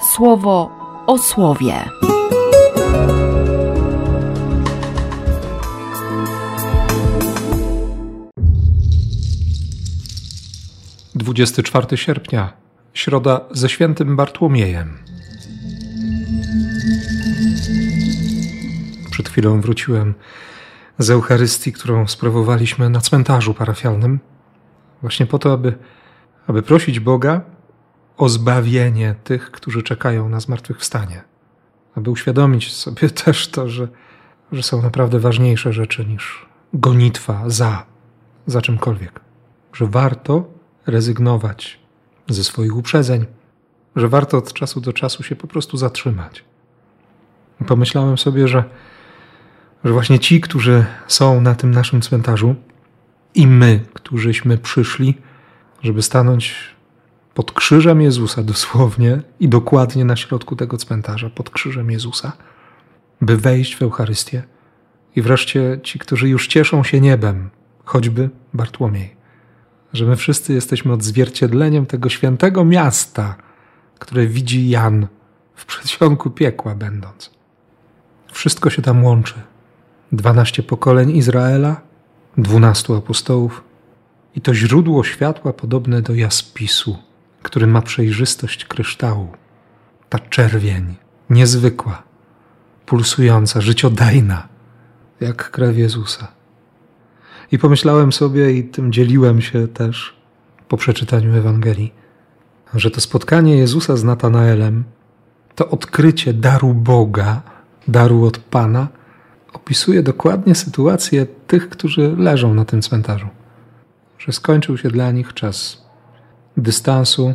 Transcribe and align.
słowo 0.00 0.70
o 1.06 1.18
słowie. 1.18 1.74
Dwudziesty 11.14 11.62
czwarty 11.62 11.96
sierpnia, 11.96 12.52
środa 12.94 13.40
ze 13.50 13.68
świętym 13.68 14.16
Bartłomiejem. 14.16 14.98
Przed 19.10 19.28
chwilą 19.28 19.60
wróciłem 19.60 20.14
z 20.98 21.10
Eucharystii, 21.10 21.72
którą 21.72 22.06
sprawowaliśmy 22.06 22.90
na 22.90 23.00
cmentarzu 23.00 23.54
parafialnym, 23.54 24.20
właśnie 25.00 25.26
po 25.26 25.38
to, 25.38 25.52
aby, 25.52 25.78
aby 26.46 26.62
prosić 26.62 27.00
Boga 27.00 27.40
o 28.20 28.28
zbawienie 28.28 29.14
tych, 29.24 29.50
którzy 29.50 29.82
czekają 29.82 30.28
na 30.28 30.40
zmartwychwstanie, 30.40 31.22
aby 31.94 32.10
uświadomić 32.10 32.72
sobie 32.72 33.10
też 33.24 33.48
to, 33.48 33.68
że, 33.68 33.88
że 34.52 34.62
są 34.62 34.82
naprawdę 34.82 35.18
ważniejsze 35.18 35.72
rzeczy 35.72 36.06
niż 36.06 36.46
gonitwa 36.74 37.42
za, 37.46 37.86
za 38.46 38.62
czymkolwiek, 38.62 39.20
że 39.72 39.86
warto 39.86 40.44
rezygnować 40.86 41.80
ze 42.28 42.44
swoich 42.44 42.76
uprzedzeń, 42.76 43.26
że 43.96 44.08
warto 44.08 44.38
od 44.38 44.52
czasu 44.52 44.80
do 44.80 44.92
czasu 44.92 45.22
się 45.22 45.36
po 45.36 45.46
prostu 45.46 45.76
zatrzymać. 45.76 46.44
Pomyślałem 47.66 48.18
sobie, 48.18 48.48
że 48.48 48.64
że 49.84 49.92
właśnie 49.92 50.18
ci, 50.18 50.40
którzy 50.40 50.84
są 51.06 51.40
na 51.40 51.54
tym 51.54 51.70
naszym 51.70 52.00
cmentarzu 52.00 52.54
i 53.34 53.46
my, 53.46 53.80
którzyśmy 53.92 54.58
przyszli, 54.58 55.14
żeby 55.82 56.02
stanąć 56.02 56.74
pod 57.40 57.52
krzyżem 57.52 58.00
Jezusa 58.00 58.42
dosłownie 58.42 59.22
i 59.40 59.48
dokładnie 59.48 60.04
na 60.04 60.16
środku 60.16 60.56
tego 60.56 60.76
cmentarza, 60.76 61.30
pod 61.30 61.50
krzyżem 61.50 61.90
Jezusa, 61.90 62.32
by 63.20 63.36
wejść 63.36 63.76
w 63.76 63.82
Eucharystię. 63.82 64.42
I 65.16 65.22
wreszcie 65.22 65.80
ci, 65.82 65.98
którzy 65.98 66.28
już 66.28 66.46
cieszą 66.46 66.84
się 66.84 67.00
niebem, 67.00 67.50
choćby 67.84 68.30
Bartłomiej, 68.54 69.16
że 69.92 70.06
my 70.06 70.16
wszyscy 70.16 70.52
jesteśmy 70.52 70.92
odzwierciedleniem 70.92 71.86
tego 71.86 72.08
świętego 72.08 72.64
miasta, 72.64 73.36
które 73.98 74.26
widzi 74.26 74.68
Jan 74.68 75.06
w 75.54 75.66
przedsionku 75.66 76.30
piekła 76.30 76.74
będąc. 76.74 77.30
Wszystko 78.32 78.70
się 78.70 78.82
tam 78.82 79.04
łączy 79.04 79.34
dwanaście 80.12 80.62
pokoleń 80.62 81.16
Izraela, 81.16 81.80
dwunastu 82.38 82.94
apostołów 82.94 83.64
i 84.34 84.40
to 84.40 84.54
źródło 84.54 85.04
światła 85.04 85.52
podobne 85.52 86.02
do 86.02 86.14
jaspisu, 86.14 87.09
który 87.42 87.66
ma 87.66 87.82
przejrzystość 87.82 88.64
kryształu. 88.64 89.28
Ta 90.08 90.18
czerwień, 90.18 90.96
niezwykła, 91.30 92.02
pulsująca, 92.86 93.60
życiodajna, 93.60 94.48
jak 95.20 95.50
krew 95.50 95.76
Jezusa. 95.76 96.28
I 97.52 97.58
pomyślałem 97.58 98.12
sobie, 98.12 98.52
i 98.52 98.64
tym 98.64 98.92
dzieliłem 98.92 99.40
się 99.40 99.68
też 99.68 100.16
po 100.68 100.76
przeczytaniu 100.76 101.36
Ewangelii, 101.36 101.94
że 102.74 102.90
to 102.90 103.00
spotkanie 103.00 103.56
Jezusa 103.56 103.96
z 103.96 104.04
Natanaelem, 104.04 104.84
to 105.54 105.68
odkrycie 105.68 106.32
daru 106.34 106.74
Boga, 106.74 107.42
daru 107.88 108.24
od 108.24 108.38
Pana– 108.38 108.88
opisuje 109.52 110.02
dokładnie 110.02 110.54
sytuację 110.54 111.26
tych, 111.46 111.68
którzy 111.68 112.16
leżą 112.16 112.54
na 112.54 112.64
tym 112.64 112.82
cmentarzu. 112.82 113.28
Że 114.18 114.32
skończył 114.32 114.78
się 114.78 114.90
dla 114.90 115.12
nich 115.12 115.34
czas 115.34 115.79
dystansu, 116.60 117.34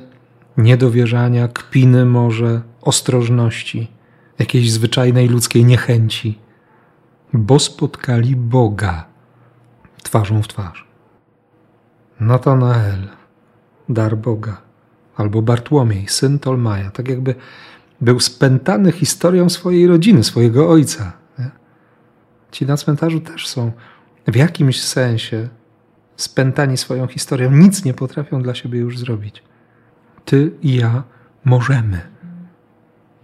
niedowierzania, 0.57 1.47
kpiny 1.47 2.05
może, 2.05 2.61
ostrożności, 2.81 3.91
jakiejś 4.39 4.71
zwyczajnej 4.71 5.27
ludzkiej 5.27 5.65
niechęci, 5.65 6.39
bo 7.33 7.59
spotkali 7.59 8.35
Boga 8.35 9.05
twarzą 10.03 10.41
w 10.41 10.47
twarz. 10.47 10.87
Natanael, 12.19 13.07
dar 13.89 14.17
Boga, 14.17 14.61
albo 15.15 15.41
Bartłomiej, 15.41 16.07
syn 16.07 16.39
Tolmaja, 16.39 16.91
tak 16.91 17.07
jakby 17.07 17.35
był 18.01 18.19
spętany 18.19 18.91
historią 18.91 19.49
swojej 19.49 19.87
rodziny, 19.87 20.23
swojego 20.23 20.69
ojca, 20.69 21.13
Ci 22.55 22.65
na 22.65 22.77
cmentarzu 22.77 23.19
też 23.19 23.47
są 23.47 23.71
w 24.27 24.35
jakimś 24.35 24.83
sensie 24.83 25.49
spętani 26.17 26.77
swoją 26.77 27.07
historią. 27.07 27.51
Nic 27.51 27.85
nie 27.85 27.93
potrafią 27.93 28.41
dla 28.41 28.55
siebie 28.55 28.79
już 28.79 28.99
zrobić. 28.99 29.43
Ty 30.25 30.51
i 30.61 30.75
ja 30.75 31.03
możemy. 31.45 32.01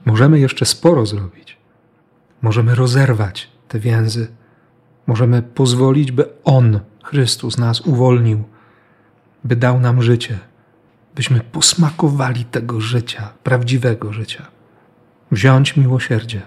Możemy 0.06 0.40
jeszcze 0.40 0.66
sporo 0.66 1.06
zrobić. 1.06 1.58
Możemy 2.42 2.76
rozerwać 2.76 3.50
te 3.68 3.80
więzy. 3.80 4.28
Możemy 5.08 5.42
pozwolić, 5.42 6.12
by 6.12 6.30
On, 6.44 6.80
Chrystus, 7.04 7.58
nas 7.58 7.82
uwolnił, 7.82 8.44
by 9.44 9.56
dał 9.56 9.80
nam 9.80 10.02
życie, 10.02 10.40
byśmy 11.16 11.40
posmakowali 11.40 12.46
tego 12.46 12.82
życia, 12.82 13.34
prawdziwego 13.44 14.14
życia. 14.14 14.48
Wziąć 15.32 15.78
miłosierdzie, 15.78 16.42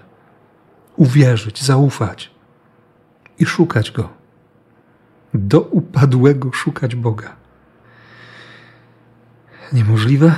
uwierzyć, 0.95 1.63
zaufać 1.63 2.31
i 3.39 3.45
szukać 3.45 3.91
Go. 3.91 4.24
Do 5.37 5.61
upadłego 5.61 6.51
szukać 6.51 6.95
Boga. 6.95 7.35
Niemożliwe? 9.73 10.35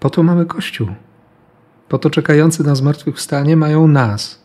Po 0.00 0.10
to 0.10 0.22
mamy 0.22 0.46
Kościół. 0.46 0.88
Po 1.88 1.98
to 1.98 2.10
czekający 2.10 2.64
na 2.64 2.74
zmartwychwstanie 2.74 3.56
mają 3.56 3.86
nas, 3.86 4.42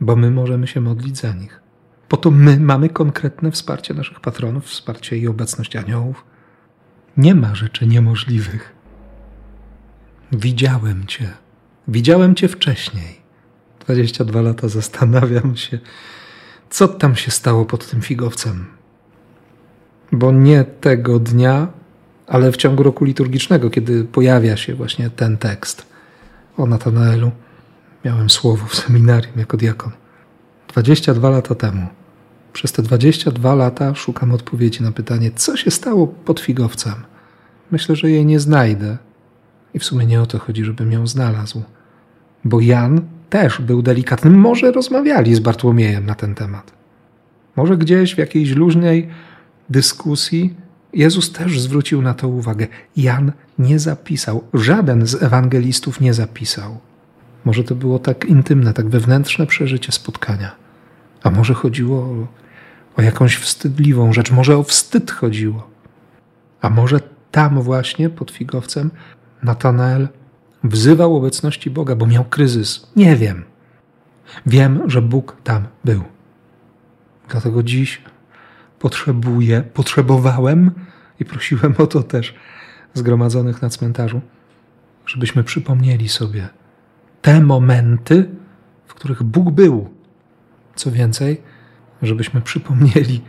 bo 0.00 0.16
my 0.16 0.30
możemy 0.30 0.66
się 0.66 0.80
modlić 0.80 1.18
za 1.18 1.32
nich. 1.32 1.60
Po 2.08 2.16
to 2.16 2.30
my 2.30 2.60
mamy 2.60 2.88
konkretne 2.88 3.50
wsparcie 3.50 3.94
naszych 3.94 4.20
patronów, 4.20 4.64
wsparcie 4.64 5.18
i 5.18 5.28
obecność 5.28 5.76
aniołów. 5.76 6.24
Nie 7.16 7.34
ma 7.34 7.54
rzeczy 7.54 7.86
niemożliwych. 7.86 8.72
Widziałem 10.32 11.06
Cię. 11.06 11.32
Widziałem 11.88 12.34
Cię 12.34 12.48
wcześniej. 12.48 13.20
22 13.80 14.42
lata 14.42 14.68
zastanawiam 14.68 15.56
się, 15.56 15.78
co 16.70 16.88
tam 16.88 17.16
się 17.16 17.30
stało 17.30 17.64
pod 17.64 17.90
tym 17.90 18.00
figowcem. 18.00 18.66
Bo 20.12 20.32
nie 20.32 20.64
tego 20.64 21.18
dnia, 21.18 21.68
ale 22.26 22.52
w 22.52 22.56
ciągu 22.56 22.82
roku 22.82 23.04
liturgicznego, 23.04 23.70
kiedy 23.70 24.04
pojawia 24.04 24.56
się 24.56 24.74
właśnie 24.74 25.10
ten 25.10 25.38
tekst 25.38 25.86
o 26.56 26.66
Natanaelu, 26.66 27.30
miałem 28.04 28.30
słowo 28.30 28.66
w 28.66 28.74
seminarium 28.74 29.38
jako 29.38 29.56
diakon. 29.56 29.92
22 30.68 31.30
lata 31.30 31.54
temu. 31.54 31.86
Przez 32.52 32.72
te 32.72 32.82
22 32.82 33.54
lata 33.54 33.94
szukam 33.94 34.32
odpowiedzi 34.32 34.82
na 34.82 34.92
pytanie, 34.92 35.30
co 35.34 35.56
się 35.56 35.70
stało 35.70 36.06
pod 36.06 36.40
figowcem. 36.40 36.94
Myślę, 37.70 37.96
że 37.96 38.10
jej 38.10 38.26
nie 38.26 38.40
znajdę. 38.40 38.98
I 39.74 39.78
w 39.78 39.84
sumie 39.84 40.06
nie 40.06 40.22
o 40.22 40.26
to 40.26 40.38
chodzi, 40.38 40.64
żebym 40.64 40.92
ją 40.92 41.06
znalazł. 41.06 41.62
Bo 42.44 42.60
Jan 42.60 43.00
też 43.30 43.60
był 43.60 43.82
delikatny. 43.82 44.30
Może 44.30 44.72
rozmawiali 44.72 45.34
z 45.34 45.40
Bartłomiejem 45.40 46.06
na 46.06 46.14
ten 46.14 46.34
temat. 46.34 46.72
Może 47.56 47.76
gdzieś 47.76 48.14
w 48.14 48.18
jakiejś 48.18 48.50
luźnej 48.50 49.08
dyskusji 49.70 50.54
Jezus 50.92 51.32
też 51.32 51.60
zwrócił 51.60 52.02
na 52.02 52.14
to 52.14 52.28
uwagę. 52.28 52.66
Jan 52.96 53.32
nie 53.58 53.78
zapisał, 53.78 54.44
żaden 54.54 55.06
z 55.06 55.22
ewangelistów 55.22 56.00
nie 56.00 56.14
zapisał. 56.14 56.78
Może 57.44 57.64
to 57.64 57.74
było 57.74 57.98
tak 57.98 58.24
intymne, 58.24 58.72
tak 58.72 58.88
wewnętrzne 58.88 59.46
przeżycie 59.46 59.92
spotkania. 59.92 60.56
A 61.22 61.30
może 61.30 61.54
chodziło 61.54 61.98
o, 61.98 62.26
o 62.96 63.02
jakąś 63.02 63.36
wstydliwą 63.36 64.12
rzecz, 64.12 64.30
może 64.30 64.56
o 64.56 64.62
wstyd 64.62 65.10
chodziło. 65.10 65.70
A 66.60 66.70
może 66.70 67.00
tam 67.30 67.62
właśnie 67.62 68.10
pod 68.10 68.30
figowcem 68.30 68.90
Natanael 69.42 70.08
wzywał 70.64 71.16
obecności 71.16 71.70
Boga, 71.70 71.96
bo 71.96 72.06
miał 72.06 72.24
kryzys. 72.24 72.90
Nie 72.96 73.16
wiem. 73.16 73.44
Wiem, 74.46 74.82
że 74.86 75.02
Bóg 75.02 75.36
tam 75.44 75.66
był. 75.84 76.02
Dlatego 77.28 77.62
dziś 77.62 78.02
potrzebuję, 78.78 79.62
potrzebowałem 79.74 80.70
i 81.20 81.24
prosiłem 81.24 81.74
o 81.78 81.86
to 81.86 82.02
też 82.02 82.34
zgromadzonych 82.94 83.62
na 83.62 83.68
cmentarzu, 83.68 84.20
żebyśmy 85.06 85.44
przypomnieli 85.44 86.08
sobie 86.08 86.48
te 87.22 87.40
momenty, 87.40 88.28
w 88.86 88.94
których 88.94 89.22
Bóg 89.22 89.50
był. 89.50 89.90
Co 90.74 90.90
więcej, 90.90 91.42
żebyśmy 92.02 92.40
przypomnieli 92.40 93.20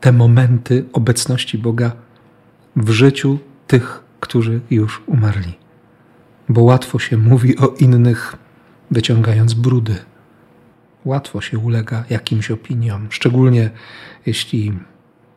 te 0.00 0.12
momenty 0.12 0.84
obecności 0.92 1.58
Boga 1.58 1.92
w 2.76 2.90
życiu 2.90 3.38
tych, 3.66 4.04
którzy 4.20 4.60
już 4.70 5.02
umarli 5.06 5.54
bo 6.50 6.62
łatwo 6.62 6.98
się 6.98 7.16
mówi 7.16 7.58
o 7.58 7.66
innych, 7.66 8.36
wyciągając 8.90 9.54
brudy. 9.54 9.96
Łatwo 11.04 11.40
się 11.40 11.58
ulega 11.58 12.04
jakimś 12.10 12.50
opiniom, 12.50 13.06
szczególnie 13.10 13.70
jeśli 14.26 14.72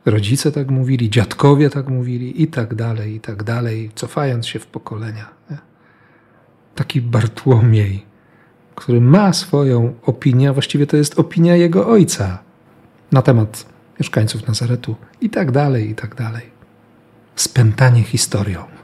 rodzice 0.05 0.51
tak 0.51 0.71
mówili, 0.71 1.09
dziadkowie 1.09 1.69
tak 1.69 1.87
mówili 1.87 2.41
i 2.41 2.47
tak 2.47 2.75
dalej, 2.75 3.15
i 3.15 3.19
tak 3.19 3.43
dalej, 3.43 3.91
cofając 3.95 4.47
się 4.47 4.59
w 4.59 4.67
pokolenia. 4.67 5.29
Nie? 5.51 5.57
taki 6.75 7.01
Bartłomiej, 7.01 8.05
który 8.75 9.01
ma 9.01 9.33
swoją 9.33 9.93
opinię, 10.05 10.53
właściwie 10.53 10.87
to 10.87 10.97
jest 10.97 11.19
opinia 11.19 11.55
jego 11.55 11.87
ojca 11.87 12.39
na 13.11 13.21
temat 13.21 13.65
mieszkańców 13.99 14.47
Nazaretu 14.47 14.95
i 15.21 15.29
tak 15.29 15.51
dalej, 15.51 15.89
i 15.89 15.95
tak 15.95 16.15
dalej. 16.15 16.53
Spętanie 17.35 18.03
historią. 18.03 18.82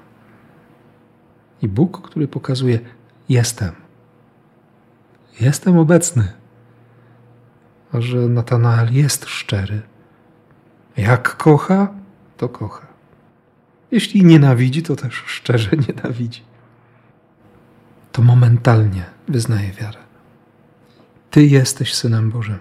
I 1.61 1.67
Bóg, 1.67 2.09
który 2.09 2.27
pokazuje: 2.27 2.79
Jestem. 3.29 3.71
Jestem 5.41 5.77
obecny. 5.77 6.33
A 7.94 8.01
że 8.01 8.17
Natanael 8.17 8.94
jest 8.94 9.25
szczery. 9.25 9.81
Jak 10.97 11.38
kocha, 11.38 11.94
to 12.38 12.50
kocha. 12.50 12.88
Jeśli 13.91 14.25
nienawidzi, 14.25 14.83
to 14.83 14.95
też 14.95 15.23
szczerze 15.25 15.69
nienawidzi. 15.88 16.41
To 18.11 18.21
momentalnie 18.21 19.06
wyznaje 19.27 19.71
wiarę. 19.71 20.00
Ty 21.31 21.45
jesteś 21.45 21.94
synem 21.94 22.31
Bożym. 22.31 22.59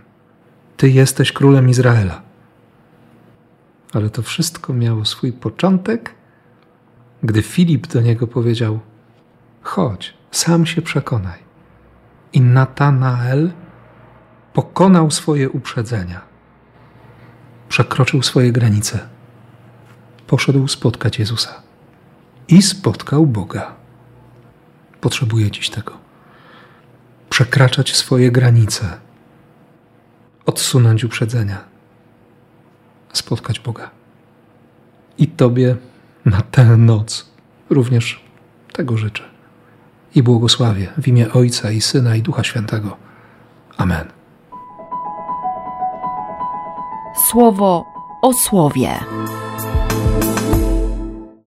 Ty 0.76 0.90
jesteś 0.90 1.32
królem 1.32 1.68
Izraela. 1.68 2.22
Ale 3.92 4.10
to 4.10 4.22
wszystko 4.22 4.72
miało 4.72 5.04
swój 5.04 5.32
początek, 5.32 6.14
gdy 7.23 7.43
Filip 7.43 7.87
do 7.87 8.00
niego 8.00 8.26
powiedział: 8.26 8.81
Chodź, 9.62 10.15
sam 10.31 10.67
się 10.67 10.82
przekonaj. 10.82 11.49
I 12.32 12.41
Natanael 12.41 13.53
pokonał 14.53 15.11
swoje 15.11 15.50
uprzedzenia, 15.50 16.20
przekroczył 17.69 18.23
swoje 18.23 18.53
granice, 18.53 19.09
poszedł 20.26 20.69
spotkać 20.69 21.19
Jezusa 21.19 21.62
i 22.49 22.62
spotkał 22.62 23.26
Boga. 23.26 23.75
Potrzebuje 25.00 25.50
dziś 25.50 25.70
tego. 25.70 25.99
Przekraczać 27.31 27.97
swoje 27.97 28.31
granice, 28.31 28.99
odsunąć 30.47 31.05
uprzedzenia, 31.05 31.65
spotkać 33.12 33.61
Boga. 33.61 33.91
I 35.19 35.29
Tobie 35.29 35.76
na 36.28 36.40
tę 36.40 36.76
noc 36.76 37.30
również 37.70 38.20
tego 38.72 38.96
życzę. 38.96 39.25
I 40.14 40.22
błogosławię 40.22 40.88
w 40.98 41.08
imię 41.08 41.32
Ojca 41.32 41.70
i 41.70 41.80
Syna 41.80 42.16
i 42.16 42.22
Ducha 42.22 42.44
Świętego. 42.44 42.96
Amen. 43.76 44.08
Słowo 47.30 47.84
o 48.22 48.32
słowie. 48.32 48.90